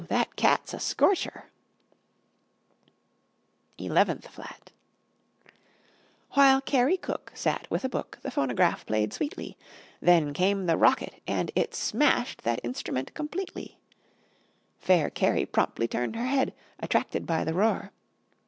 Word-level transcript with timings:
that 0.09 0.35
cat's 0.35 0.73
a 0.73 0.79
scorcher!" 0.79 1.43
[Illustration: 3.77 3.77
TENTH 3.77 3.77
FLAT] 3.77 3.87
ELEVENTH 3.91 4.27
FLAT 4.29 4.71
While 6.31 6.61
Carrie 6.61 6.97
Cook 6.97 7.31
sat 7.35 7.69
with 7.69 7.85
a 7.85 7.89
book 7.89 8.17
The 8.23 8.31
phonograph 8.31 8.83
played 8.87 9.13
sweetly. 9.13 9.59
Then 10.01 10.33
came 10.33 10.65
the 10.65 10.75
rocket 10.75 11.21
and 11.27 11.51
it 11.53 11.75
smashed 11.75 12.41
That 12.41 12.61
instrument 12.63 13.13
completely. 13.13 13.77
Fair 14.79 15.11
Carrie 15.11 15.45
promptly 15.45 15.87
turned 15.87 16.15
her 16.15 16.25
head, 16.25 16.55
Attracted 16.79 17.27
by 17.27 17.43
the 17.43 17.53
roar. 17.53 17.91